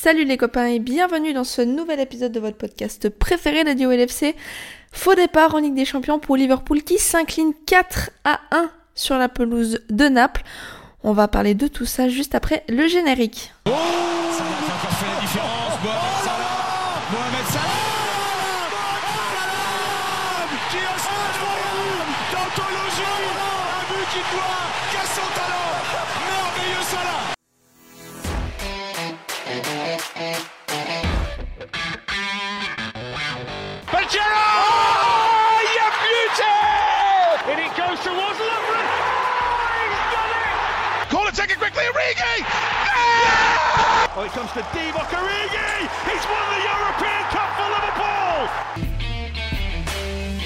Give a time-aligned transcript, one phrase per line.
[0.00, 4.36] Salut les copains et bienvenue dans ce nouvel épisode de votre podcast préféré, la LFC.
[4.92, 9.28] Faux départ en Ligue des Champions pour Liverpool qui s'incline 4 à 1 sur la
[9.28, 10.44] pelouse de Naples.
[11.02, 13.52] On va parler de tout ça juste après le générique.
[13.66, 13.72] Oh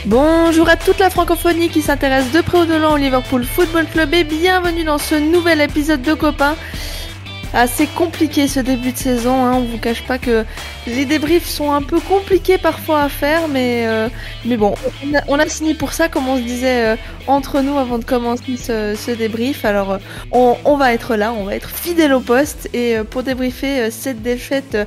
[0.06, 3.86] Bonjour à toute la francophonie qui s'intéresse de près ou de loin au Liverpool Football
[3.86, 6.56] Club et bienvenue dans ce nouvel épisode de Copains.
[7.54, 9.52] Assez compliqué ce début de saison, hein.
[9.56, 10.46] on vous cache pas que
[10.86, 14.08] les débriefs sont un peu compliqués parfois à faire, mais, euh,
[14.46, 14.74] mais bon,
[15.28, 18.56] on a, signé pour ça, comme on se disait euh, entre nous avant de commencer
[18.56, 19.66] ce, débrief.
[19.66, 19.98] Alors, euh,
[20.64, 24.78] on, va être là, on va être fidèle au poste, et pour débriefer cette défaite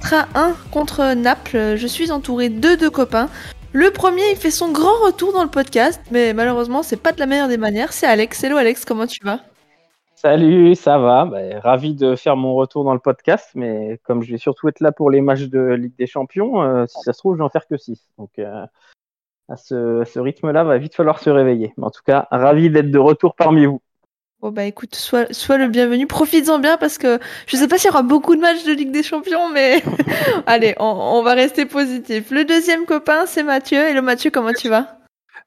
[0.00, 3.28] Tra 1 contre Naples, je suis entouré de deux copains.
[3.72, 7.20] Le premier, il fait son grand retour dans le podcast, mais malheureusement, c'est pas de
[7.20, 7.92] la meilleure des manières.
[7.92, 8.42] C'est Alex.
[8.42, 9.40] Hello Alex, comment tu vas?
[10.20, 11.26] Salut, ça va?
[11.26, 14.80] Bah, ravi de faire mon retour dans le podcast, mais comme je vais surtout être
[14.80, 17.44] là pour les matchs de Ligue des Champions, euh, si ça se trouve, je vais
[17.44, 18.02] en faire que 6.
[18.18, 18.66] Donc euh,
[19.48, 21.72] à ce, rythme-là, va vite falloir se réveiller.
[21.76, 23.80] Mais en tout cas, ravi d'être de retour parmi vous.
[24.40, 27.90] Bon bah écoute, sois, le bienvenu, profites-en bien parce que je sais pas s'il y
[27.90, 29.84] aura beaucoup de matchs de Ligue des Champions, mais
[30.46, 32.32] allez, on, on, va rester positif.
[32.32, 33.78] Le deuxième copain, c'est Mathieu.
[33.78, 34.97] Hello Mathieu, comment tu vas?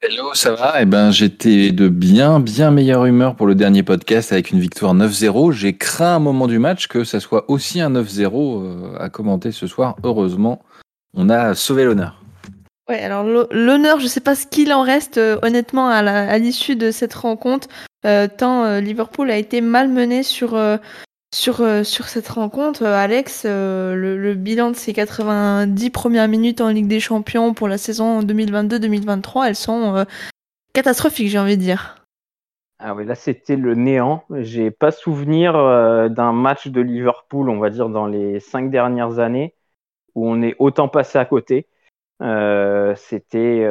[0.04, 0.82] Hello, ça va?
[0.82, 4.96] Eh ben, j'étais de bien, bien meilleure humeur pour le dernier podcast avec une victoire
[4.96, 5.52] 9-0.
[5.52, 9.52] J'ai craint un moment du match que ça soit aussi un 9-0 euh, à commenter
[9.52, 9.96] ce soir.
[10.04, 10.64] Heureusement,
[11.14, 12.20] on a sauvé l'honneur.
[12.90, 16.90] Ouais, alors l'honneur, je sais pas ce qu'il en reste euh, honnêtement à l'issue de
[16.90, 17.68] cette rencontre.
[18.04, 20.58] Euh, tant Liverpool a été malmené sur
[21.34, 26.62] sur, euh, sur cette rencontre, euh, Alex, euh, le, bilan de ces 90 premières minutes
[26.62, 30.06] en Ligue des Champions pour la saison 2022-2023, elles sont
[30.74, 32.06] catastrophiques, j'ai envie de dire.
[32.80, 34.24] Ah oui, là c'était le néant.
[34.40, 35.54] J'ai pas souvenir
[36.10, 39.54] d'un match de Liverpool, on va dire dans les cinq dernières années,
[40.16, 41.68] où on est autant passé à côté.
[42.20, 43.68] c'était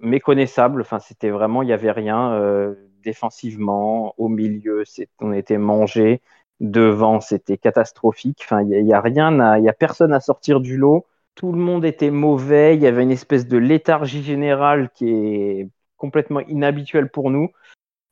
[0.00, 0.80] méconnaissable.
[0.80, 4.84] Enfin, c'était vraiment, il y avait rien défensivement au milieu.
[5.20, 6.22] On était mangé
[6.60, 8.40] devant, c'était catastrophique.
[8.44, 11.06] Enfin, il n'y a, rien, y a personne à sortir du lot.
[11.34, 12.76] Tout le monde était mauvais.
[12.76, 17.50] Il y avait une espèce de léthargie générale qui est complètement inhabituelle pour nous.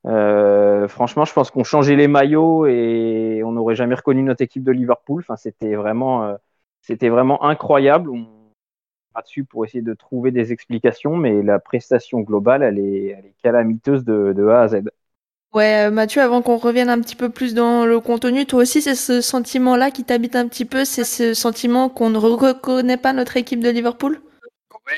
[0.07, 4.65] Euh, franchement, je pense qu'on changeait les maillots et on n'aurait jamais reconnu notre équipe
[4.65, 5.23] de Liverpool.
[5.23, 6.37] Enfin, c'était vraiment, euh,
[6.81, 8.09] c'était vraiment incroyable.
[8.11, 8.27] On
[9.15, 14.05] va dessus pour essayer de trouver des explications, mais la prestation globale, elle est, calamiteuse
[14.05, 14.83] de A à Z.
[15.55, 18.83] Ouais, euh, Mathieu, avant qu'on revienne un petit peu plus dans le contenu, toi aussi,
[18.83, 23.15] c'est ce sentiment-là qui t'habite un petit peu, c'est ce sentiment qu'on ne reconnaît pas
[23.15, 24.21] notre équipe de Liverpool?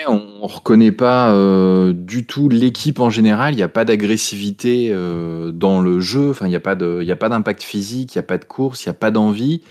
[0.06, 3.54] On reconnaît pas euh, du tout l'équipe en général.
[3.54, 6.30] Il n'y a pas d'agressivité euh, dans le jeu.
[6.30, 8.92] Enfin, il n'y a pas d'impact physique, il n'y a pas de course, il n'y
[8.92, 9.62] a pas d'envie.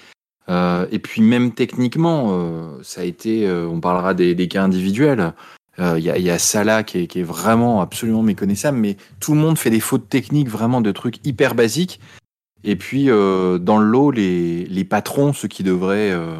[0.49, 2.37] et puis même techniquement,
[2.83, 3.49] ça a été.
[3.49, 5.33] on parlera des, des cas individuels.
[5.79, 9.69] Il euh, y, a Salah qui est, vraiment absolument méconnaissable, mais tout le monde fait
[9.69, 12.01] des fautes techniques, vraiment de trucs hyper basiques.
[12.65, 16.35] Et puis, euh, dans le lot, les, patrons, ceux qui devraient euh,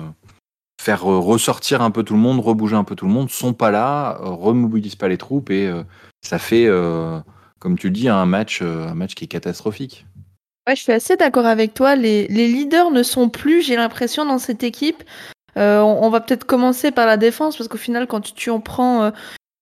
[0.81, 3.71] faire ressortir un peu tout le monde, rebouger un peu tout le monde, sont pas
[3.71, 5.71] là, remobilisent pas les troupes, et
[6.21, 6.67] ça fait,
[7.59, 10.05] comme tu le dis, un match, un match qui est catastrophique.
[10.67, 11.95] Ouais, je suis assez d'accord avec toi.
[11.95, 15.03] Les, leaders ne sont plus, j'ai l'impression, dans cette équipe.
[15.55, 19.11] On, va peut-être commencer par la défense parce qu'au final, quand tu, en prends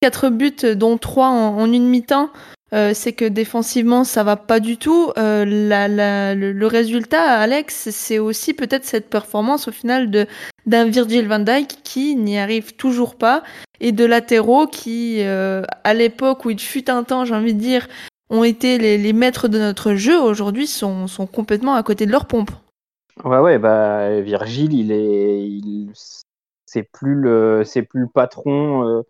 [0.01, 2.29] 4 buts, dont 3 en, une mi-temps.
[2.73, 5.11] Euh, c'est que défensivement ça va pas du tout.
[5.17, 10.27] Euh, le, résultat, Alex, c'est aussi peut-être cette performance au final de
[10.65, 13.41] d'un Virgil van Dijk qui n'y arrive toujours pas
[13.79, 17.59] et de latéraux qui, euh, à l'époque où il fut un temps, j'ai envie de
[17.59, 17.87] dire,
[18.29, 22.25] ont été les, maîtres de notre jeu, aujourd'hui sont, sont complètement à côté de leur
[22.25, 22.51] pompe.
[23.23, 25.91] Ouais, ouais, bah Virgil, il est,
[26.65, 29.03] c'est plus le, c'est plus le patron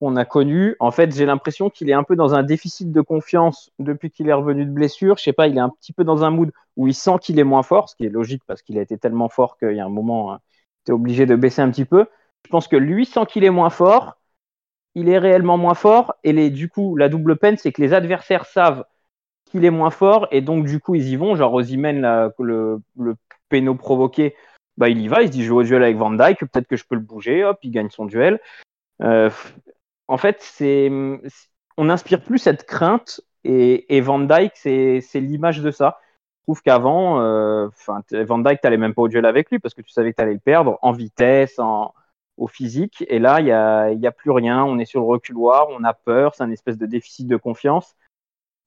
[0.00, 0.76] qu'on a connu.
[0.80, 4.28] En fait, j'ai l'impression qu'il est un peu dans un déficit de confiance depuis qu'il
[4.28, 5.18] est revenu de blessure.
[5.18, 7.38] Je sais pas, il est un petit peu dans un mood où il sent qu'il
[7.38, 9.80] est moins fort, ce qui est logique parce qu'il a été tellement fort qu'il y
[9.80, 10.40] a un moment, hein,
[10.86, 12.06] tu es obligé de baisser un petit peu.
[12.46, 14.18] Je pense que lui sent qu'il est moins fort,
[14.94, 17.92] il est réellement moins fort, et les, du coup, la double peine, c'est que les
[17.94, 18.84] adversaires savent
[19.46, 21.36] qu'il est moins fort, et donc du coup, ils y vont.
[21.36, 22.02] Genre, Ozimène,
[22.38, 23.16] le, le
[23.50, 24.34] péno provoqué,
[24.78, 26.66] bah, il y va, il se dit je joue au duel avec Van Dyke, peut-être
[26.66, 28.40] que je peux le bouger, hop, il gagne son duel.
[29.02, 29.30] Euh,
[30.08, 30.90] en fait, c'est,
[31.76, 35.98] on n'inspire plus cette crainte et, Van Dyke, c'est, l'image de ça.
[36.40, 37.68] Je trouve qu'avant, euh,
[38.12, 40.22] Van Dyke, t'allais même pas au duel avec lui parce que tu savais que tu
[40.22, 41.92] allais le perdre en vitesse, en,
[42.36, 43.04] au physique.
[43.08, 44.64] Et là, il n'y a, a plus rien.
[44.64, 47.94] On est sur le reculoir, on a peur, c'est un espèce de déficit de confiance.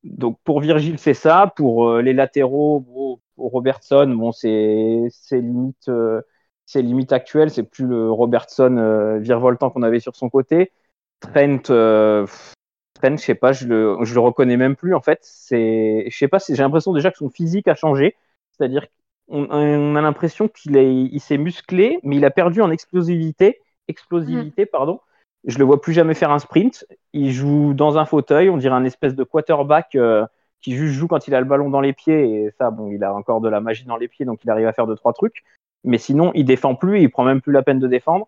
[0.04, 1.52] Donc pour Virgile, c'est ça.
[1.56, 6.22] Pour euh, les latéraux, pour Robertson, bon, c'est limite, euh,
[6.66, 7.50] c'est limite actuel.
[7.50, 10.72] C'est plus le Robertson euh, virevoltant qu'on avait sur son côté.
[11.20, 15.20] Trent, Trent, je sais pas, je le, je le reconnais même plus en fait.
[15.22, 18.16] C'est, je sais pas, j'ai l'impression déjà que son physique a changé.
[18.52, 18.86] C'est-à-dire
[19.30, 25.00] on a l'impression qu'il il s'est musclé, mais il a perdu en explosivité, explosivité, pardon
[25.46, 26.86] je le vois plus jamais faire un sprint.
[27.14, 30.26] Il joue dans un fauteuil, on dirait un espèce de quarterback euh,
[30.64, 32.46] qui juste joue quand il a le ballon dans les pieds.
[32.46, 34.68] Et ça, bon, il a encore de la magie dans les pieds, donc il arrive
[34.68, 35.44] à faire deux trois trucs.
[35.84, 38.28] Mais sinon, il défend plus, il prend même plus la peine de défendre.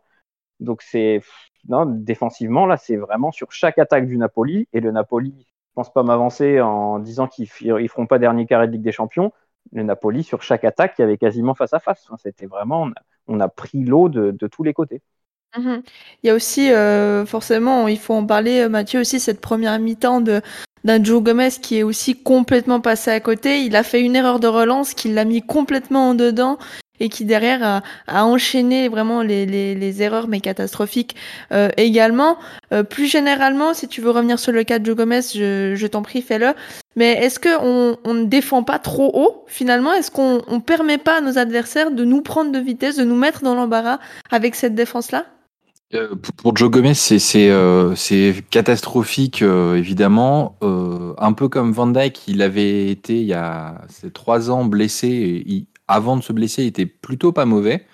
[0.59, 1.21] Donc c'est
[1.67, 4.67] non, défensivement là, c'est vraiment sur chaque attaque du Napoli.
[4.73, 8.67] Et le Napoli, je pense pas m'avancer en disant qu'ils ils feront pas dernier carré
[8.67, 9.31] de Ligue des Champions.
[9.71, 12.07] Le Napoli sur chaque attaque, il y avait quasiment face à face.
[12.19, 12.89] C'était vraiment,
[13.27, 15.01] on a, pris l'eau de tous les côtés.
[15.57, 15.81] Mmh
[16.23, 19.77] il y a aussi, euh, forcément, il faut en parler, euh, Mathieu, aussi, cette première
[19.79, 20.41] mi-temps de
[20.83, 23.61] d'un Joe Gomez qui est aussi complètement passé à côté.
[23.61, 26.59] Il a fait une erreur de relance qui l'a mis complètement en dedans
[26.99, 31.15] et qui derrière a, a enchaîné vraiment les, les, les, erreurs mais catastrophiques
[31.51, 32.37] euh, également.
[32.89, 36.03] plus généralement, si tu veux revenir sur le cas de Joe Gomez, je, je t'en
[36.03, 36.53] prie, fais-le.
[36.95, 39.93] Mais est-ce qu'on on ne défend pas trop haut finalement?
[39.93, 43.15] Est-ce qu'on ne permet pas à nos adversaires de nous prendre de vitesse, de nous
[43.15, 43.99] mettre dans l'embarras
[44.31, 45.25] avec cette défense-là?
[45.93, 47.93] Euh, pour Joe Gomez, c'est euh,
[48.49, 50.57] catastrophique, euh, évidemment.
[50.61, 53.81] un peu comme Van Dyke, il avait été il y a
[54.13, 55.07] trois ans blessé.
[55.07, 57.85] Et avant de se blesser, il était plutôt pas mauvais.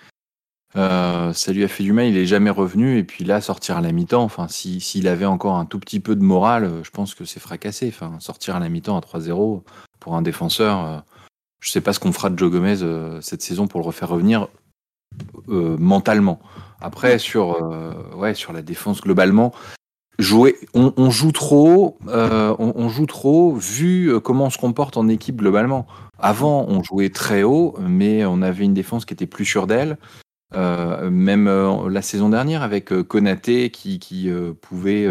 [0.74, 2.98] ça lui a fait du mal, il est jamais revenu.
[2.98, 6.16] Et puis là, sortir à la mi-temps, enfin, s'il avait encore un tout petit peu
[6.16, 7.90] de morale, je pense que c'est fracassé.
[7.90, 9.64] Enfin, sortir à la mi-temps à 3-0
[10.00, 11.04] pour un défenseur,
[11.60, 12.78] je sais pas ce qu'on fera de Joe Gomez
[13.22, 14.48] cette saison pour le refaire revenir
[15.48, 16.40] mentalement.
[16.82, 19.54] Après, sur, euh, sur la défense globalement,
[20.74, 22.88] on, joue trop, euh, on,
[23.58, 25.88] vu euh, comment on se comporte en équipe globalement.
[26.20, 29.98] Avant, on jouait très haut, mais on avait une défense qui était plus sûre d'elle.
[30.54, 31.50] même
[31.90, 34.30] la saison dernière avec Konaté qui, qui
[34.62, 35.08] pouvait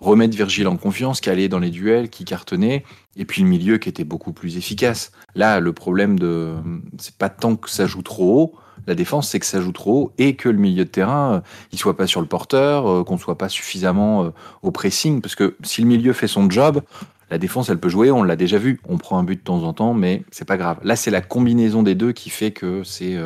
[0.00, 2.84] remettre Virgile en confiance, qui allait dans les duels, qui cartonnait,
[3.16, 5.12] et puis le milieu qui était beaucoup plus efficace.
[5.34, 6.54] Là, le problème de,
[6.98, 8.54] c'est pas tant que ça joue trop haut,
[8.86, 11.40] la défense, c'est que ça joue trop haut et que le milieu de terrain, euh,
[11.72, 14.30] il soit pas sur le porteur, euh, qu'on soit pas suffisamment euh,
[14.62, 16.82] au pressing, parce que si le milieu fait son job,
[17.30, 18.80] la défense, elle peut jouer, on l'a déjà vu.
[18.88, 20.78] On prend un but de temps en temps, mais c'est pas grave.
[20.82, 23.16] Là, c'est la combinaison des deux qui fait que c'est,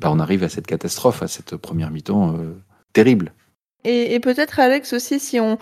[0.00, 2.36] bah, on arrive à cette catastrophe, à cette première mi-temps
[2.92, 3.32] terrible.
[3.82, 5.58] Et, peut-être Alex aussi, si on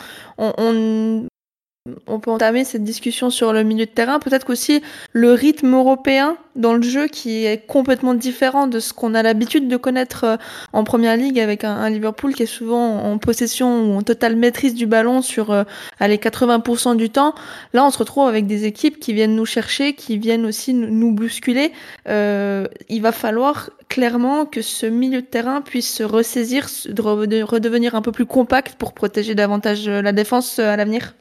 [2.23, 4.19] peut entamer cette discussion sur le milieu de terrain.
[4.19, 4.82] Peut-être qu'aussi
[5.12, 9.69] le rythme européen dans le jeu qui est complètement différent de ce qu'on a l'habitude
[9.69, 10.37] de connaître euh,
[10.73, 14.75] en première ligue avec un, Liverpool qui est souvent en possession ou en totale maîtrise
[14.75, 15.62] du ballon sur euh,
[16.00, 17.35] les 80% du temps.
[17.73, 21.12] Là, on se retrouve avec des équipes qui viennent nous chercher, qui viennent aussi nous
[21.12, 21.73] bousculer.
[22.08, 27.95] Euh, il va falloir clairement que ce milieu de terrain puisse se ressaisir, de redevenir
[27.95, 31.14] un peu plus compact pour protéger davantage la défense à l'avenir.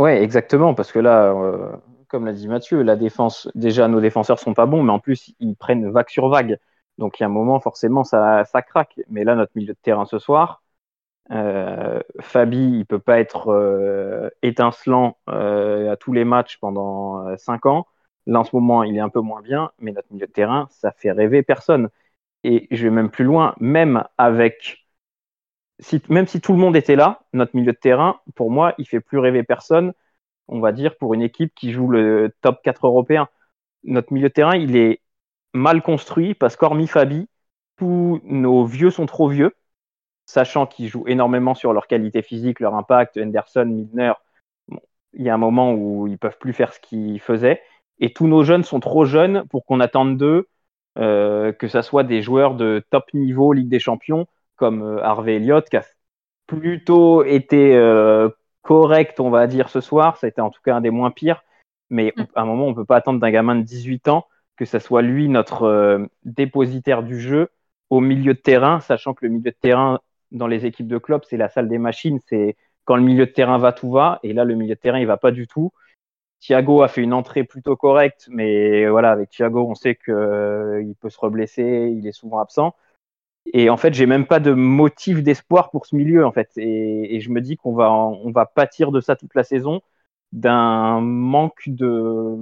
[0.00, 1.76] Ouais, exactement, parce que là, euh,
[2.08, 5.34] comme l'a dit Mathieu, la défense, déjà nos défenseurs sont pas bons, mais en plus
[5.40, 6.58] ils prennent vague sur vague.
[6.96, 8.98] Donc il y a un moment, forcément, ça, ça craque.
[9.10, 10.62] Mais là, notre milieu de terrain ce soir,
[11.32, 17.86] euh, Fabi, il peut pas être euh, étincelant à tous les matchs pendant 5 ans.
[18.26, 20.68] Là, en ce moment, il est un peu moins bien, mais notre milieu de terrain,
[20.72, 21.90] ça fait rêver personne.
[22.44, 24.79] Et je vais même plus loin, même avec
[26.08, 29.00] même si tout le monde était là, notre milieu de terrain, pour moi, il fait
[29.00, 29.92] plus rêver personne,
[30.48, 33.28] on va dire, pour une équipe qui joue le top 4 européen.
[33.84, 35.00] Notre milieu de terrain, il est
[35.54, 37.28] mal construit parce qu'hormis Fabi,
[37.76, 39.54] tous nos vieux sont trop vieux,
[40.26, 43.16] sachant qu'ils jouent énormément sur leur qualité physique, leur impact.
[43.16, 44.12] Henderson, Milner,
[45.14, 47.62] il y a un moment où ils peuvent plus faire ce qu'ils faisaient.
[47.98, 50.48] Et tous nos jeunes sont trop jeunes pour qu'on attende d'eux
[50.98, 54.26] euh, que ce soit des joueurs de top niveau Ligue des Champions
[54.60, 55.84] comme euh, Harvey Elliott, qui a
[56.46, 58.28] plutôt été euh,
[58.60, 60.18] correct, on va dire, ce soir.
[60.18, 61.42] Ça a été en tout cas un des moins pires.
[61.88, 62.26] Mais mm.
[62.34, 64.26] à un moment, on ne peut pas attendre d'un gamin de 18 ans
[64.60, 67.48] que ce soit lui notre euh, dépositaire du jeu
[67.88, 70.00] au milieu de terrain, sachant que le milieu de terrain
[70.32, 72.20] dans les équipes de club, c'est la salle des machines.
[72.28, 74.20] C'est quand le milieu de terrain va, tout va.
[74.22, 75.72] Et là, le milieu de terrain, il va pas du tout.
[76.40, 80.14] Thiago a fait une entrée plutôt correcte, mais voilà, avec Thiago, on sait qu'il
[80.86, 82.74] il peut se reblesser, il est souvent absent.
[83.52, 86.50] Et en fait, j'ai même pas de motif d'espoir pour ce milieu, en fait.
[86.56, 89.82] Et, je me dis qu'on va, on va pâtir de ça toute la saison,
[90.32, 92.36] d'un manque de,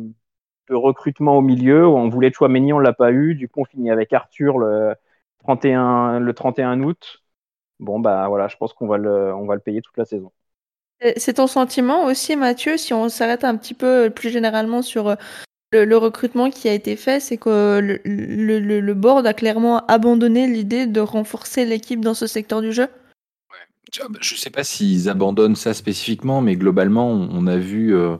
[0.68, 1.86] recrutement au milieu.
[1.86, 3.34] On voulait Chouameni, on l'a pas eu.
[3.34, 4.94] Du coup, on finit avec Arthur le
[5.40, 7.22] 31, le 31 août.
[7.80, 10.32] Bon, bah voilà, je pense qu'on va le, on va le payer toute la saison.
[11.16, 15.16] C'est ton sentiment aussi, Mathieu, si on s'arrête un petit peu plus généralement sur
[15.72, 21.00] le, recrutement qui a été fait, c'est que le, board a clairement abandonné l'idée de
[21.00, 22.88] renforcer l'équipe dans ce secteur du jeu
[23.50, 24.04] ouais.
[24.20, 28.16] Je ne sais pas s'ils abandonnent ça spécifiquement, mais globalement, on a vu euh,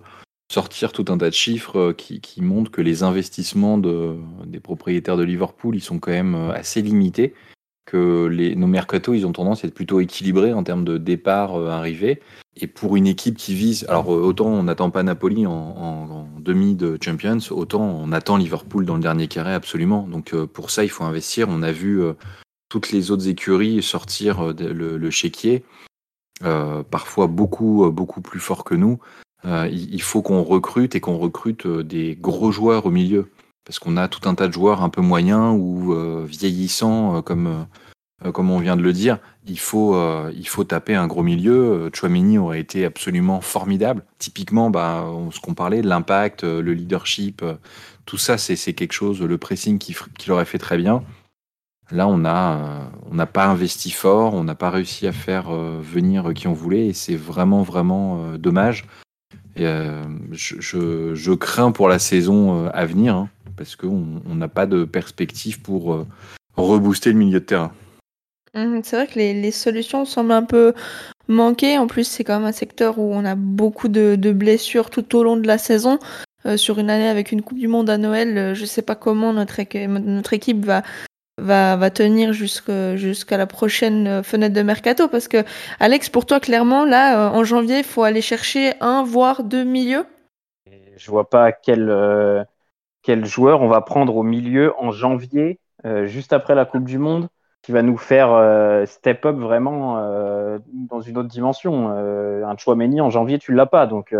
[0.50, 5.16] sortir tout un tas de chiffres euh, qui, montrent que les investissements de, des propriétaires
[5.16, 7.34] de Liverpool, ils sont quand même euh, assez limités,
[7.90, 12.20] que nos mercato, ils ont tendance à être plutôt équilibrés en termes de départ arrivés.
[12.60, 16.74] Et pour une équipe qui vise, alors euh, autant on n'attend pas Napoli en, demi
[16.74, 20.08] de Champions, autant on attend Liverpool dans le dernier carré absolument.
[20.08, 21.46] Donc euh, pour ça, il faut investir.
[21.48, 22.14] On a vu euh,
[22.68, 25.64] toutes les autres écuries sortir le, le, chéquier,
[26.42, 28.98] parfois beaucoup beaucoup plus fort que nous.
[29.44, 33.30] il faut qu'on recrute et qu'on recrute des gros joueurs au milieu,
[33.68, 35.94] parce qu'on a tout un tas de joueurs un peu moyens ou
[36.26, 37.66] vieillissants comme
[38.24, 41.22] euh, comme on vient de le dire, il faut, euh, il faut taper un gros
[41.22, 41.86] milieu.
[41.86, 44.02] Euh, Chouameni aurait été absolument formidable.
[44.18, 47.44] Typiquement, bah, ce qu'on parlait, l'impact, le leadership,
[48.06, 51.02] tout ça, c'est quelque chose, le pressing qui, qui l'aurait fait très bien.
[51.90, 56.34] Là, on n'a on n'a pas investi fort, on n'a pas réussi à faire venir
[56.34, 58.84] qui on voulait, et c'est vraiment, vraiment dommage.
[59.58, 59.66] Et,
[60.32, 66.06] je, crains pour la saison à venir, hein, parce qu'on n'a pas de perspective pour
[66.56, 67.72] rebooster le milieu de terrain.
[68.54, 70.72] Mmh, c'est vrai que les, solutions semblent un peu
[71.28, 71.78] manquer.
[71.78, 75.22] En plus, c'est quand même un secteur où on a beaucoup de, blessures tout au
[75.22, 75.98] long de la saison.
[76.46, 78.82] Euh, sur une année avec une Coupe du Monde à Noël, euh, je ne sais
[78.82, 80.84] pas comment notre équipe va,
[81.38, 85.08] va, tenir jusqu'à la prochaine euh, fenêtre de mercato.
[85.08, 85.44] Parce que,
[85.80, 90.06] Alex, pour toi, clairement, là, en janvier, il faut aller chercher un, voire deux milieux.
[90.96, 92.46] Je vois pas quel,
[93.02, 95.60] quel joueur on va prendre au milieu en janvier,
[96.04, 97.28] juste après la Coupe du Monde
[97.62, 101.92] qui va nous faire euh, step up vraiment euh, dans une autre dimension.
[101.92, 103.86] Euh, un Chouameni en janvier, tu l'as pas.
[103.86, 104.14] Donc,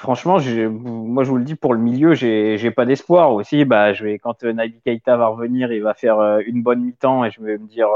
[0.00, 3.64] franchement, moi, je vous le dis, pour le milieu, j'ai pas d'espoir aussi.
[3.64, 7.30] Bah, je vais, quand Nabi Keita va revenir, il va faire une bonne mi-temps et
[7.30, 7.88] je vais me dire,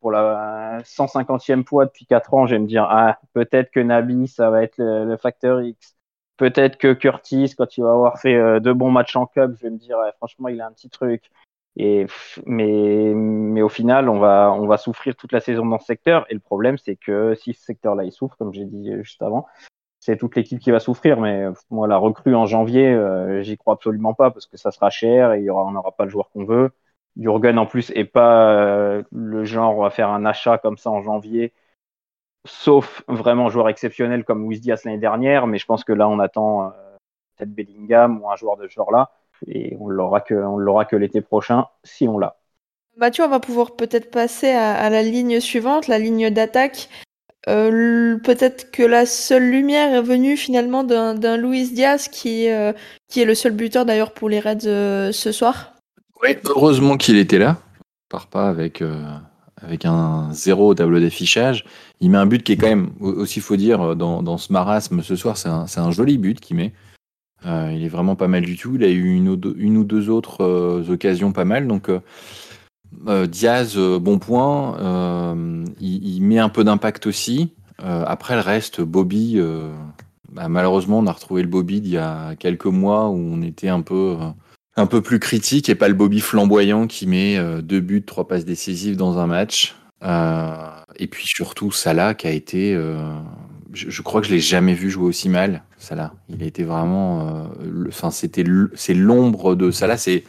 [0.00, 4.26] pour la 150e fois depuis 4 ans, je vais me dire, ah, peut-être que Nabi,
[4.28, 5.96] ça va être le, facteur X.
[6.36, 9.70] Peut-être que Curtis, quand il va avoir fait deux bons matchs en Cup, je vais
[9.70, 11.30] me dire, franchement, il a un petit truc.
[11.76, 12.06] Et,
[12.46, 16.26] mais, mais au final, on va, on va souffrir toute la saison dans ce secteur.
[16.30, 19.46] Et le problème, c'est que si ce secteur-là, il souffre, comme j'ai dit juste avant,
[20.04, 21.18] c'est toute l'équipe qui va souffrir.
[21.18, 24.90] Mais moi, la recrue en janvier, euh, j'y crois absolument pas parce que ça sera
[24.90, 26.70] cher et aura, on n'aura pas le joueur qu'on veut.
[27.16, 31.00] Jurgen, en plus, est pas euh, le genre, va faire un achat comme ça en
[31.02, 31.54] janvier,
[32.46, 35.46] sauf vraiment joueur exceptionnel comme Luis l'année dernière.
[35.46, 36.70] Mais je pense que là, on attend euh,
[37.36, 39.10] peut-être Bellingham ou un joueur de ce genre-là
[39.46, 42.36] et on l'aura que, l'aura que l'été prochain si on l'a.
[42.96, 46.88] Mathieu, on va pouvoir peut-être passer à, la ligne suivante, la ligne d'attaque.
[47.48, 52.72] Euh, peut-être que la seule lumière est venue finalement d'un Luis Diaz qui, euh,
[53.08, 55.74] qui est le seul buteur d'ailleurs pour les Reds euh, ce soir.
[56.22, 57.58] Oui, heureusement qu'il était là.
[57.80, 58.82] Il part pas avec,
[59.60, 61.64] avec un zéro au tableau d'affichage.
[62.00, 65.02] Il met un but qui est quand même, aussi faut dire, dans, dans ce marasme
[65.02, 66.72] ce soir, c'est un, un, joli but qu'il met.
[67.44, 68.76] Il est vraiment pas mal du tout.
[68.76, 71.66] Il a eu une ou deux, autres euh, occasions pas mal.
[71.66, 71.90] Donc
[73.06, 75.34] euh, Diaz, bon point.
[75.80, 77.52] Il, met un peu d'impact aussi.
[77.78, 79.38] après le reste, Bobby,
[80.32, 83.68] bah, malheureusement, on a retrouvé le Bobby d'il y a quelques mois où on était
[83.68, 84.16] un peu
[84.76, 88.44] un peu plus critique et pas le Bobby flamboyant qui met deux buts, trois passes
[88.44, 89.76] décisives dans un match.
[90.02, 92.76] et puis surtout Salah qui a été
[93.74, 96.14] je, crois que je l'ai jamais vu jouer aussi mal, Salah.
[96.28, 97.28] Il a vraiment,
[97.60, 100.24] euh, enfin c'était, c'est l'ombre de Salah, c'est,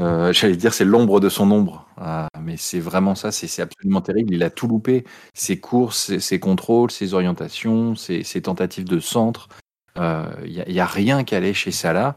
[0.00, 4.00] euh, j'allais dire c'est l'ombre de son ombre, ah, mais c'est vraiment ça, c'est, absolument
[4.00, 4.34] terrible.
[4.34, 5.04] Il a tout loupé,
[5.34, 9.48] ses courses, ses, contrôles, ses orientations, ses, tentatives de centre.
[9.96, 12.16] Il euh, y, a rien qui allait chez Salah,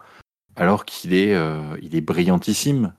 [0.56, 1.36] alors qu'il est,
[1.82, 2.94] il est brillantissime.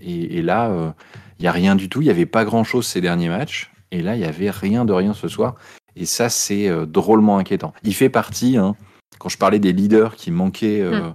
[0.00, 0.94] Et, et, là,
[1.38, 2.00] il y a rien du tout.
[2.02, 3.70] Il y avait pas grand chose ces derniers matchs.
[3.90, 5.54] Et là, il y avait rien de rien ce soir.
[5.96, 7.72] Et ça, c'est euh, drôlement inquiétant.
[7.82, 8.76] Il fait partie, hein,
[9.18, 11.14] quand je parlais des leaders qui manquaient euh, hum,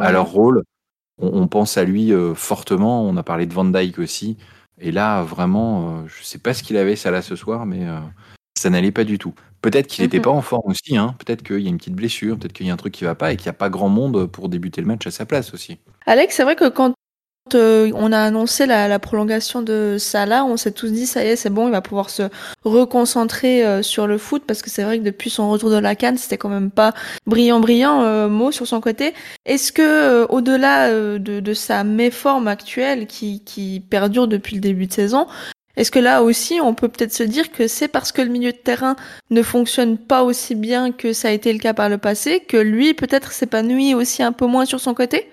[0.00, 0.62] à leur rôle,
[1.20, 3.04] on, pense à lui euh, fortement.
[3.04, 4.36] On a parlé de Van Dyke aussi.
[4.78, 7.86] Et là, vraiment, je ne sais pas ce qu'il avait ça là ce soir, mais
[8.56, 9.34] ça n'allait pas du tout.
[9.62, 10.24] Peut-être qu'il n'était mhm.
[10.24, 11.14] pas en forme aussi, hein.
[11.18, 13.14] peut-être qu'il y a une petite blessure, peut-être qu'il y a un truc qui va
[13.14, 15.52] pas et qu'il n'y a pas grand monde pour débuter le match à sa place
[15.52, 15.78] aussi.
[16.06, 16.94] Alex, c'est vrai que quand
[17.54, 21.36] euh, on a annoncé la, prolongation de Salah, on s'est tous dit ça y est,
[21.36, 22.24] c'est bon, il va pouvoir se
[22.64, 25.94] reconcentrer euh, sur le foot parce que c'est vrai que depuis son retour de la
[25.94, 26.92] Cannes, c'était quand même pas
[27.26, 29.14] brillant brillant euh, mot sur son côté.
[29.46, 35.26] Est-ce que au-delà de, sa méforme actuelle qui, qui perdure depuis le début de saison,
[35.76, 38.52] est-ce que là aussi, on peut peut-être se dire que c'est parce que le milieu
[38.52, 38.96] de terrain
[39.30, 42.56] ne fonctionne pas aussi bien que ça a été le cas par le passé, que
[42.56, 45.30] lui peut-être s'épanouit aussi un peu moins sur son côté?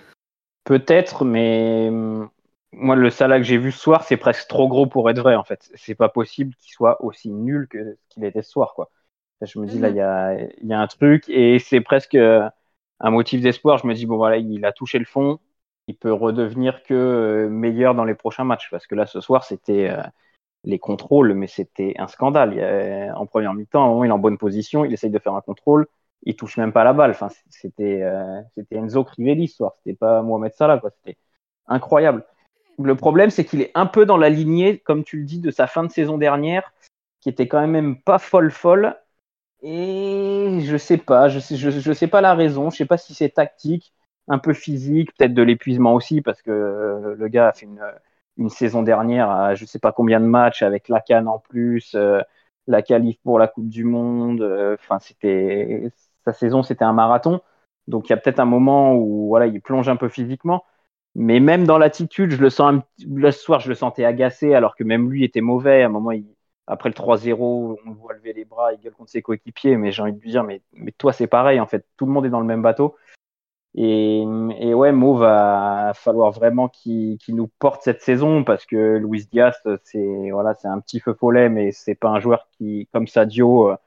[0.67, 2.29] Peut-être, mais hum,
[2.73, 5.35] moi, le Salah que j'ai vu ce soir, c'est presque trop gros pour être vrai,
[5.35, 5.71] en fait.
[5.75, 8.91] C'est pas possible qu'il soit aussi nul que ce qu'il était ce soir, quoi.
[9.41, 10.49] Je me dis, là, mhm.
[10.61, 12.49] il y a, un truc, et c'est presque euh,
[12.99, 13.77] un motif d'espoir.
[13.77, 15.39] Je me dis, bon, voilà, il a touché le fond,
[15.87, 19.43] il peut redevenir que euh, meilleur dans les prochains matchs, parce que là, ce soir,
[19.43, 19.89] c'était.
[19.89, 20.03] Euh,
[20.63, 23.13] les contrôles, mais c'était un scandale.
[23.15, 25.87] en première mi-temps, il est en bonne position, il essaye de faire un contrôle,
[26.23, 27.11] il touche même pas la balle.
[27.11, 30.91] Enfin, c'était euh, c'était Enzo Crivelli soir, c'était pas Mohamed Salah, quoi.
[30.91, 31.17] C'était
[31.67, 32.25] incroyable.
[32.79, 35.51] Le problème, c'est qu'il est un peu dans la lignée, comme tu le dis, de
[35.51, 36.73] sa fin de saison dernière,
[37.21, 38.95] qui était quand même pas folle folle.
[39.63, 43.15] Et je sais pas, je sais, je, sais pas la raison, je sais pas si
[43.15, 43.93] c'est tactique,
[44.27, 47.81] un peu physique, peut-être de l'épuisement aussi, parce que euh, le gars a fait une,
[48.37, 51.95] une saison dernière à je sais pas combien de matchs avec la canne en plus,
[51.95, 52.21] euh,
[52.67, 54.41] la qualif pour la Coupe du Monde.
[54.41, 55.91] Euh, enfin, c'était
[56.31, 57.41] sa saison, c'était un marathon.
[57.87, 60.63] Donc il y a peut-être un moment où voilà, il plonge un peu physiquement.
[61.15, 64.83] Mais même dans l'attitude, je le sens le soir, je le sentais agacé, alors que
[64.83, 65.81] même lui était mauvais.
[65.81, 66.11] À un moment,
[66.67, 69.77] après le 3-0, on le voit lever les bras, il gueule contre ses coéquipiers.
[69.77, 70.61] Mais j'ai envie de lui dire, mais,
[70.97, 71.85] toi, c'est pareil, en fait.
[71.97, 72.95] Tout le monde est dans le même bateau.
[73.75, 79.55] Et, ouais, Mo va falloir vraiment qu'il nous porte cette saison parce que Luis Diaz,
[79.83, 83.77] c'est voilà, un petit feu follet, mais c'est pas un joueur qui, comme Sadio, euh,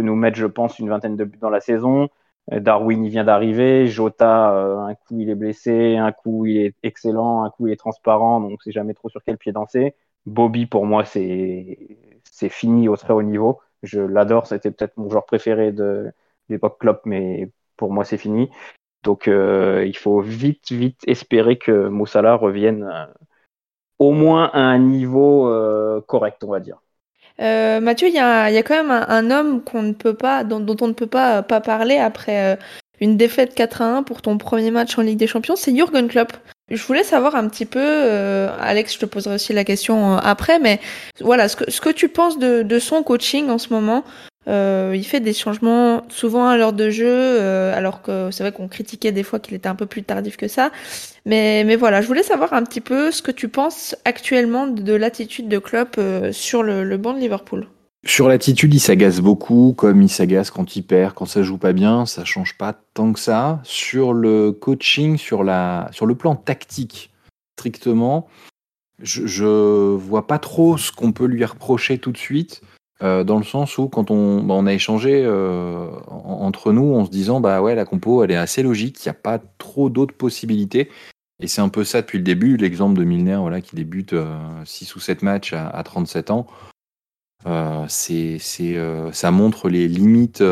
[0.00, 2.08] nous mettre, je pense, une vingtaine de buts dans la saison.
[2.52, 3.86] Euh, Darwin, il vient d'arriver.
[3.86, 7.72] Jota, euh, un coup il est blessé, un coup il est excellent, un coup il
[7.72, 9.94] est transparent, donc c'est jamais trop sur quel pied danser.
[10.26, 13.60] Bobby, pour moi, c'est fini au très haut niveau.
[13.82, 16.12] Je l'adore, c'était peut-être mon joueur préféré de
[16.48, 18.50] l'époque Klopp, mais pour moi c'est fini.
[19.02, 23.08] Donc euh, il faut vite, vite espérer que Moussala revienne
[23.98, 25.46] au moins à un niveau
[26.06, 26.80] correct, on va dire.
[27.38, 30.76] Mathieu, il y a, y a, quand même un, homme qu'on ne peut pas, dont,
[30.80, 32.58] on ne peut pas, pas parler après
[33.00, 36.32] une défaite 4 1 pour ton premier match en Ligue des Champions, c'est Jürgen Klopp.
[36.70, 40.80] Je voulais savoir un petit peu, Alex, je te poserai aussi la question après, mais
[41.20, 44.04] voilà, ce que, ce que tu penses de, de son coaching en ce moment,
[44.48, 48.52] euh, il fait des changements souvent à l'heure de jeu, euh, alors que c'est vrai
[48.52, 50.72] qu'on critiquait des fois qu'il était un peu plus tardif que ça.
[51.26, 54.92] Mais, mais voilà, je voulais savoir un petit peu ce que tu penses actuellement de
[54.92, 57.68] l'attitude de Klopp euh, sur le, banc de Liverpool.
[58.04, 61.72] Sur l'attitude, il s'agace beaucoup, comme il s'agace quand il perd, quand ça joue pas
[61.72, 63.60] bien, ça change pas tant que ça.
[63.62, 67.12] Sur le coaching, sur, la, sur le plan tactique,
[67.56, 68.26] strictement,
[69.00, 72.60] je, je vois pas trop ce qu'on peut lui reprocher tout de suite.
[73.02, 77.04] Euh, dans le sens où quand on, bah, on a échangé euh, entre nous en
[77.04, 79.90] se disant bah ouais la compo elle est assez logique, il n'y a pas trop
[79.90, 80.88] d'autres possibilités.
[81.40, 84.14] Et c'est un peu ça depuis le début, l'exemple de Milner voilà, qui débute
[84.64, 86.46] 6 euh, ou 7 matchs à, 37 ans.
[87.88, 90.42] c'est, ça montre les limites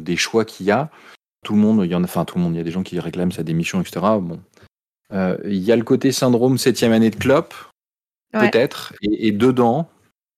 [0.00, 0.90] des choix qu'il y a.
[1.44, 2.70] Tout le monde, il y en a, enfin tout le monde, il y a des
[2.70, 4.00] gens qui réclament sa démission, etc.
[4.22, 4.40] Bon.
[5.12, 7.52] Il y a le côté syndrome septième année de Klopp,
[8.32, 9.90] peut-être, et, et dedans,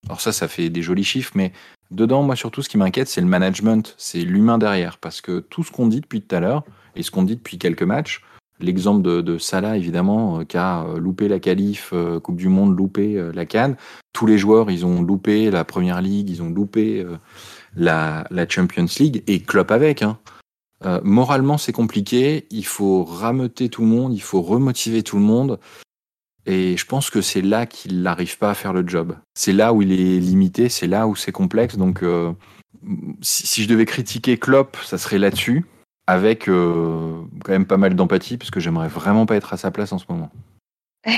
[0.07, 1.53] alors ça, ça fait des jolis chiffres, mais
[1.91, 4.99] dedans, moi surtout, ce qui m'inquiète, c'est le management, c'est l'humain derrière.
[4.99, 6.65] Parce que tout ce qu'on dit depuis tout à l'heure,
[6.97, 8.23] et ce qu'on dit depuis quelques matchs,
[8.61, 12.77] l'exemple de, Salah, évidemment, euh, qui a euh, loupé la qualif, euh, Coupe du Monde,
[12.77, 13.77] loupé la Cannes.
[14.13, 17.05] Tous les joueurs, ils ont loupé la Première Ligue, ils ont loupé
[17.75, 20.03] la, Champions League, et Klopp avec.
[20.03, 20.19] Hein.
[21.03, 22.47] moralement, c'est compliqué.
[22.51, 25.59] Il faut rameuter tout le monde, il faut remotiver tout le monde.
[26.47, 29.17] Et je pense que c'est là qu'il n'arrive pas à faire le job.
[29.35, 31.77] C'est là où il est limité, c'est là où c'est complexe.
[31.77, 32.33] Donc, euh,
[33.21, 35.65] si, je devais critiquer Klopp, ça serait là-dessus,
[36.09, 39.71] avec euh, quand même pas mal d'empathie, parce que j'aimerais vraiment pas être à sa
[39.71, 40.31] place en ce moment.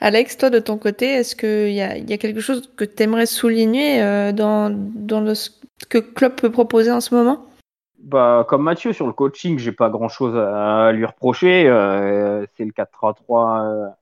[0.00, 3.02] Alex, toi de ton côté, est-ce qu'il y a, y a quelque chose que tu
[3.02, 5.50] aimerais souligner euh, dans, dans ce
[5.88, 7.46] que Klopp peut proposer en ce moment?
[8.02, 11.64] Bah, comme Mathieu sur le coaching, j'ai pas grand chose à lui reprocher.
[12.56, 13.92] c'est le 4-3-3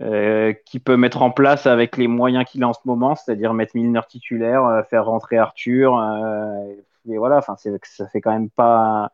[0.00, 3.52] euh, qui peut mettre en place avec les moyens qu'il a en ce moment, c'est-à-dire
[3.52, 6.72] mettre Milner titulaire, euh, faire rentrer Arthur, euh,
[7.08, 9.10] et voilà, enfin ça fait quand même pas,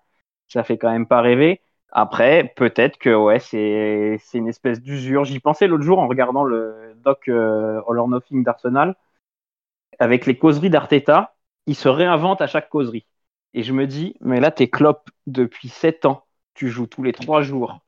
[0.48, 1.62] ça fait quand même pas rêver.
[1.92, 5.24] Après, peut-être que ouais, c'est une espèce d'usure.
[5.24, 8.96] J'y pensais l'autre jour en regardant le doc All or Nothing d'Arsenal.
[9.98, 11.34] avec les causeries d'Arteta,
[11.66, 13.06] il se réinvente à chaque causerie.
[13.54, 16.24] Et je me dis, mais là, t'es clope depuis 7 ans.
[16.54, 17.83] Tu joues tous les 3 jours.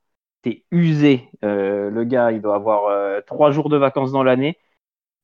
[0.70, 1.28] Usé.
[1.44, 4.59] Euh, le gars, il doit avoir 3 jours de vacances dans l'année.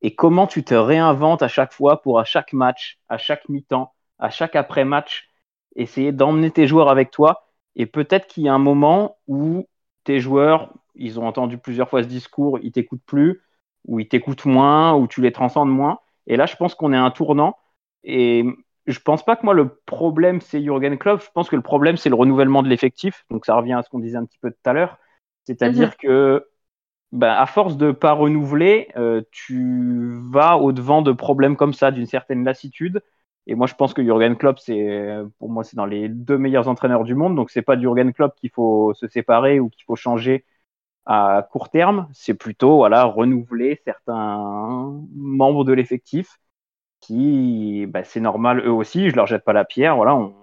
[0.01, 3.93] Et comment tu te réinventes à chaque fois pour à chaque match, à chaque mi-temps,
[4.19, 5.29] à chaque après-match,
[5.75, 7.47] essayer d'emmener tes joueurs avec toi?
[7.75, 9.67] Et peut-être qu'il y a un moment où
[10.03, 13.41] tes joueurs, ils ont entendu plusieurs fois ce discours, ils t'écoutent plus,
[13.85, 15.99] ou ils t'écoutent moins, ou tu les transcendes moins.
[16.27, 17.57] Et là, je pense qu'on est à un tournant.
[18.03, 18.45] Et
[18.87, 21.21] je pense pas que moi, le problème, c'est Jürgen Klopp.
[21.23, 23.25] Je pense que le problème, c'est le renouvellement de l'effectif.
[23.29, 24.97] Donc, ça revient à ce qu'on disait un petit peu tout à l'heure.
[25.45, 25.93] C'est-à-dire mhm.
[26.01, 26.47] que,
[27.11, 32.05] bah, à force de pas renouveler, euh, tu vas au-devant de problèmes comme ça, d'une
[32.05, 33.01] certaine lassitude.
[33.47, 36.67] Et moi, je pense que Jürgen Klopp, c'est, pour moi, c'est dans les deux meilleurs
[36.69, 37.35] entraîneurs du monde.
[37.35, 40.45] Donc, c'est pas du Jürgen Klopp qu'il faut se séparer ou qu'il faut changer
[41.05, 42.07] à court terme.
[42.13, 46.39] C'est plutôt, voilà, renouveler certains membres de l'effectif
[47.01, 49.95] qui, bah, c'est normal, eux aussi, je leur jette pas la pierre.
[49.97, 50.33] Voilà, on,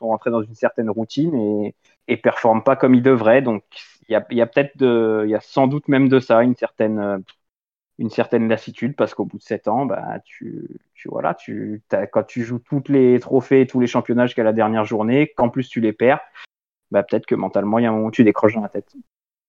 [0.00, 1.74] sont rentrés dans une certaine routine et,
[2.08, 3.42] et performent pas comme ils devraient.
[3.42, 3.62] Donc,
[4.12, 7.22] y a, y a peut-être il y a sans doute même de ça, une certaine,
[8.00, 12.22] une certaine lassitude parce qu'au bout de 7 ans, bah, tu, tu, voilà, tu, quand
[12.22, 15.80] tu joues tous les trophées, tous les championnats jusqu'à la dernière journée, qu'en plus tu
[15.80, 16.20] les perds,
[16.90, 18.90] bah, peut-être que mentalement, il y a un moment où tu décroches dans la tête.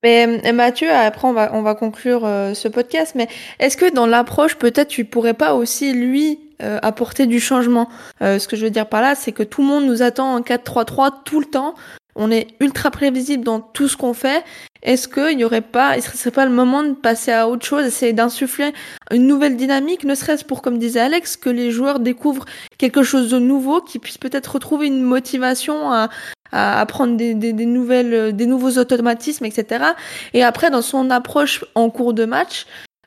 [0.04, 3.28] Mais euh, Mathieu, après on va, on va conclure euh, ce podcast, mais
[3.60, 7.88] est-ce que dans l'approche, peut-être tu pourrais pas aussi, lui, euh, apporter du changement?
[8.19, 10.41] Ce que je veux dire par là, c'est que tout le monde nous attend en
[10.41, 11.76] 4-3-3 tout le temps.
[12.15, 14.43] On est ultra prévisible dans tout ce qu'on fait.
[14.84, 17.86] Est-ce qu'il n'y aurait pas, ce serait pas le moment de passer à autre chose,
[17.86, 18.74] essayer d'insuffler
[19.12, 22.45] une nouvelle dynamique, ne serait-ce pour, comme disait Alex, que les joueurs découvrent
[22.78, 26.10] quelque chose de nouveau, qu'ils puissent peut-être retrouver une motivation à,
[26.52, 29.86] à apprendre des, des, des, nouvelles, des nouveaux automatismes, etc.
[30.34, 32.65] Et après, dans son approche en cours de match,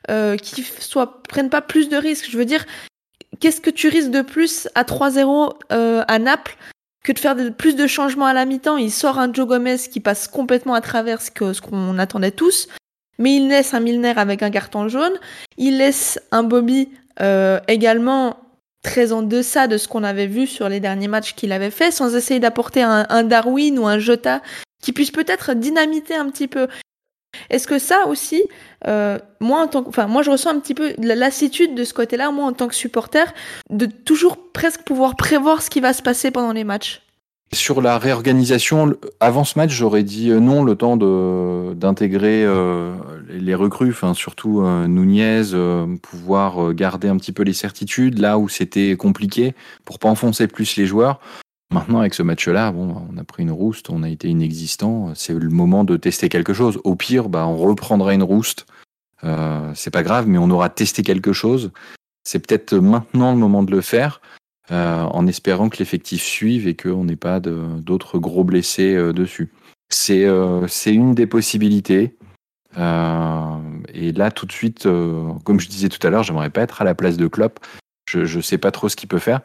[0.09, 2.27] euh, qui soit prennent pas plus de risques.
[2.29, 2.63] Je veux dire,
[3.39, 6.57] qu'est-ce que tu risques de plus à 3-0 euh, à Naples
[7.05, 8.77] que de faire plus de changements à la mi-temps.
[8.77, 11.29] Il sort un Joe Gomez qui passe complètement à travers ce
[11.61, 12.67] qu'on attendait tous.
[13.19, 15.13] Mais il laisse un Milner avec un carton jaune.
[15.57, 16.89] Il laisse un Bobby
[17.21, 18.37] euh, également
[18.81, 21.91] très en deçà de ce qu'on avait vu sur les derniers matchs qu'il avait fait,
[21.91, 24.41] sans essayer d'apporter un, un, Darwin ou un Jota
[24.81, 26.67] qui puisse peut-être dynamiter un petit peu.
[27.49, 28.43] Est-ce que ça aussi,
[28.87, 31.83] euh, moi en tant que, enfin moi je ressens un petit peu la lassitude de
[31.83, 33.33] ce côté-là, moi en tant que supporter,
[33.69, 37.01] de toujours presque pouvoir prévoir ce qui va se passer pendant les matchs.
[37.53, 42.93] Sur la réorganisation, avant ce match, j'aurais dit euh, non, le temps d'intégrer euh,
[43.29, 45.43] les recrues, enfin surtout euh, Nunez,
[46.01, 49.53] pouvoir garder un petit peu les certitudes là où c'était compliqué
[49.85, 51.19] pour pas enfoncer plus les joueurs.
[51.71, 55.13] Maintenant, avec ce match-là, bon, on a pris une rouste, on a été inexistant.
[55.15, 56.79] C'est le moment de tester quelque chose.
[56.83, 58.65] Au pire, bah, on reprendra une rouste.
[59.23, 61.71] Euh, c'est pas grave, mais on aura testé quelque chose.
[62.23, 64.21] C'est peut-être maintenant le moment de le faire,
[64.71, 69.51] euh, en espérant que l'effectif suive et qu'on n'ait pas d'autres gros blessés euh, dessus.
[69.89, 70.23] C'est
[70.87, 72.15] une des possibilités.
[72.77, 76.85] Et là, tout de suite, comme je disais tout à l'heure, j'aimerais pas être à
[76.85, 77.59] la place de Klopp.
[78.09, 79.41] Je ne sais pas trop ce qu'il peut faire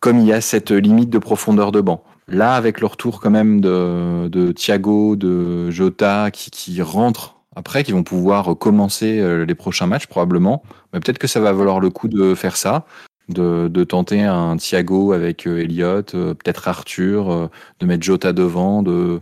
[0.00, 2.02] comme il y a cette limite de profondeur de banc.
[2.28, 7.82] Là, avec le retour quand même de, de Thiago, de Jota, qui, qui rentrent après,
[7.82, 11.80] qui vont pouvoir commencer euh, les prochains matchs probablement, mais peut-être que ça va valoir
[11.80, 12.86] le coup de faire ça,
[13.28, 18.84] de, de tenter un Thiago avec euh, Elliott, euh, peut-être Arthur, de mettre Jota devant,
[18.84, 19.20] de,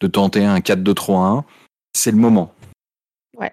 [0.00, 1.44] de tenter un 4-2-3-1.
[1.92, 2.52] C'est le moment.
[3.36, 3.52] Ouais.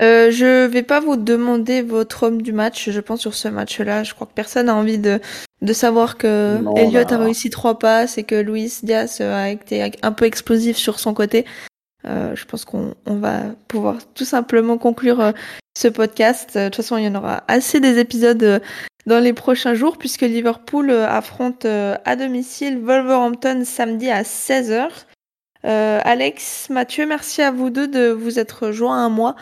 [0.00, 4.02] Euh, je vais pas vous demander votre homme du match, je pense, sur ce match-là.
[4.02, 5.20] Je crois que personne n'a envie de,
[5.60, 10.12] de savoir que Elliott a réussi trois passes et que Luis Diaz a été un
[10.12, 11.44] peu explosif sur son côté.
[12.06, 15.32] Euh, je pense qu'on on va pouvoir tout simplement conclure euh,
[15.76, 16.56] ce podcast.
[16.56, 18.58] De toute façon, il y en aura assez des épisodes euh,
[19.06, 24.88] dans les prochains jours puisque Liverpool affronte à domicile Wolverhampton samedi à 16h.
[25.62, 29.36] Alex, Mathieu, merci à vous deux de vous être joints à moi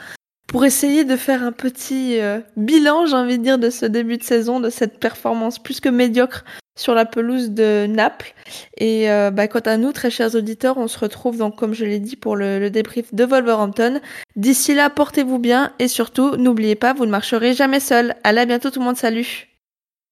[0.49, 4.17] pour essayer de faire un petit euh, bilan, j'ai envie de dire, de ce début
[4.17, 6.45] de saison, de cette performance plus que médiocre
[6.77, 8.35] sur la pelouse de Naples.
[8.79, 11.85] Et euh, bah, quant à nous, très chers auditeurs, on se retrouve donc, comme je
[11.85, 14.01] l'ai dit, pour le, le débrief de Wolverhampton.
[14.37, 18.15] D'ici là, portez-vous bien et surtout, n'oubliez pas, vous ne marcherez jamais seul.
[18.25, 19.49] Allez, à bientôt tout le monde, salut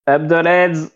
[0.06, 0.90] Abdoleds